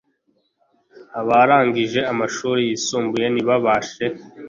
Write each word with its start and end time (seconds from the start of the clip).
Abarangije 1.19 1.99
amashuri 2.11 2.61
yisumbuye 2.69 3.25
ntibabashe 3.29 4.05